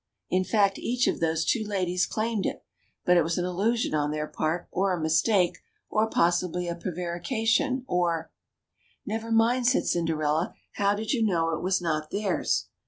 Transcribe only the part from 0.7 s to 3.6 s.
each of those two ladies claimed it; but it was an